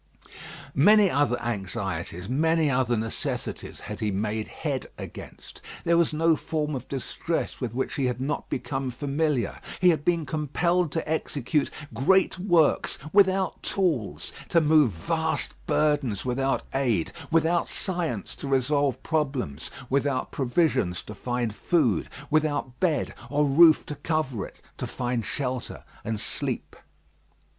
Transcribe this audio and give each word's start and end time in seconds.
Many 0.73 1.11
other 1.11 1.39
anxieties, 1.39 2.27
many 2.27 2.71
other 2.71 2.97
necessities 2.97 3.81
had 3.81 3.99
he 3.99 4.09
made 4.09 4.47
head 4.47 4.87
against. 4.97 5.61
There 5.83 5.95
was 5.95 6.11
no 6.11 6.35
form 6.35 6.73
of 6.73 6.87
distress 6.87 7.61
with 7.61 7.75
which 7.75 7.93
he 7.93 8.05
had 8.07 8.19
not 8.19 8.49
become 8.49 8.89
familiar. 8.89 9.61
He 9.79 9.89
had 9.89 10.03
been 10.03 10.25
compelled 10.25 10.91
to 10.93 11.07
execute 11.07 11.69
great 11.93 12.39
works 12.39 12.97
without 13.13 13.61
tools, 13.61 14.33
to 14.49 14.59
move 14.59 14.91
vast 14.91 15.53
burdens 15.67 16.25
without 16.25 16.63
aid, 16.73 17.11
without 17.29 17.69
science 17.69 18.33
to 18.37 18.47
resolve 18.47 19.03
problems, 19.03 19.69
without 19.87 20.31
provisions 20.31 21.03
to 21.03 21.13
find 21.13 21.53
food, 21.53 22.09
without 22.31 22.79
bed 22.79 23.13
or 23.29 23.45
roof 23.45 23.85
to 23.85 23.93
cover 23.97 24.47
it, 24.47 24.61
to 24.79 24.87
find 24.87 25.23
shelter 25.25 25.83
and 26.03 26.19
sleep. 26.19 26.75